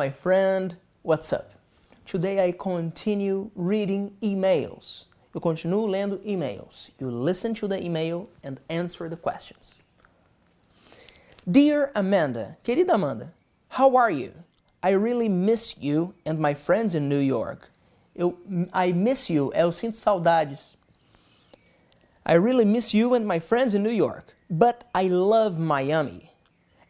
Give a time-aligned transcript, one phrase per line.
[0.00, 0.78] my friend.
[1.02, 1.50] What's up?
[2.06, 5.08] Today I continue reading emails.
[5.34, 6.90] Eu continuo lendo emails.
[6.98, 9.76] You listen to the email and answer the questions.
[11.44, 13.34] Dear Amanda, querida Amanda,
[13.68, 14.32] how are you?
[14.82, 17.70] I really miss you and my friends in New York.
[18.16, 18.38] Eu,
[18.72, 20.76] I miss you, eu sinto saudades.
[22.24, 26.30] I really miss you and my friends in New York, but I love Miami.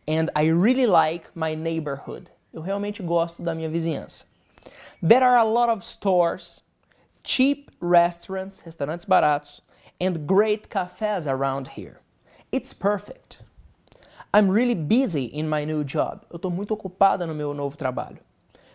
[0.06, 2.30] And I really like my neighborhood.
[2.52, 4.24] Eu realmente gosto da minha vizinhança.
[5.02, 6.62] There are a lot of stores,
[7.22, 9.62] cheap restaurants, restaurantes baratos,
[10.00, 12.00] and great cafes around here.
[12.52, 13.42] It's perfect.
[14.32, 16.22] I'm really busy in my new job.
[16.30, 18.18] Eu estou muito ocupada no meu novo trabalho.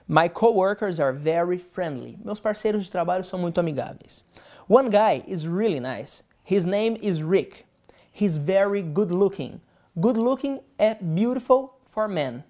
[0.07, 2.17] My coworkers are very friendly.
[2.23, 4.23] Meus parceiros de trabalho são muito amigáveis.
[4.67, 6.23] One guy is really nice.
[6.43, 7.65] His name is Rick.
[8.11, 9.61] He's very good looking.
[9.99, 12.43] Good looking é beautiful for men.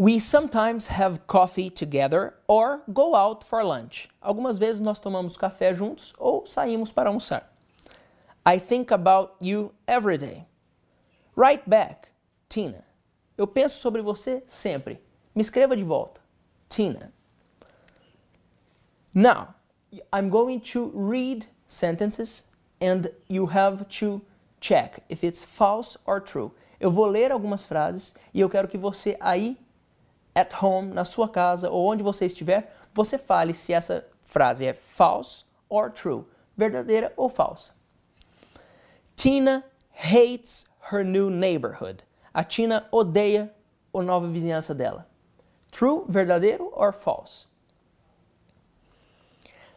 [0.00, 4.08] We sometimes have coffee together or go out for lunch.
[4.22, 7.52] Algumas vezes nós tomamos café juntos ou saímos para almoçar.
[8.46, 10.46] I think about you every day.
[11.36, 12.08] Write back,
[12.48, 12.82] Tina.
[13.36, 15.02] Eu penso sobre você sempre.
[15.34, 16.22] Me escreva de volta,
[16.70, 17.12] Tina.
[19.12, 19.54] Now,
[20.14, 22.46] I'm going to read sentences
[22.80, 24.22] and you have to
[24.62, 26.52] check if it's false or true.
[26.80, 29.58] Eu vou ler algumas frases e eu quero que você aí
[30.34, 34.72] at home, na sua casa ou onde você estiver, você fale se essa frase é
[34.72, 36.24] false or true,
[36.56, 37.72] verdadeira ou falsa.
[39.16, 42.02] Tina hates her new neighborhood.
[42.32, 43.52] A Tina odeia
[43.92, 45.06] a nova vizinhança dela.
[45.70, 47.46] True, verdadeiro or false?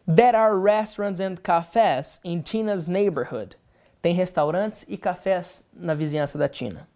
[0.06, 3.56] There are restaurants and cafes in Tina's neighborhood.
[4.02, 6.88] Tem restaurantes e cafés na vizinhança da Tina.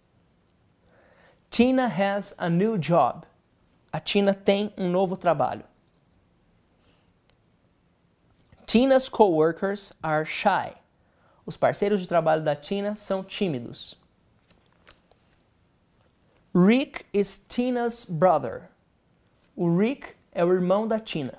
[1.49, 3.25] Tina has a new job.
[3.91, 5.63] A Tina tem um novo trabalho.
[8.65, 10.73] Tina's coworkers are shy.
[11.45, 13.95] Os parceiros de trabalho da Tina são tímidos.
[16.53, 18.69] Rick is Tina's brother.
[19.55, 21.37] O Rick é o irmão da Tina.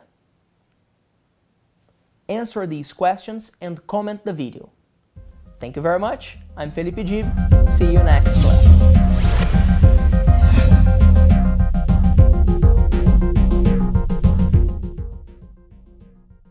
[2.28, 4.70] Answer these questions and comment the video.
[5.58, 6.38] Thank you very much.
[6.56, 7.26] I'm Felipe Dib.
[7.68, 8.77] See you next class.